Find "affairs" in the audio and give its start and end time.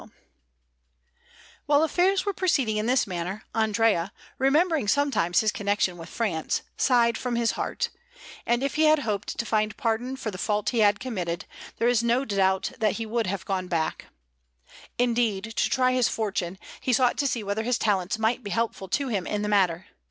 1.83-2.25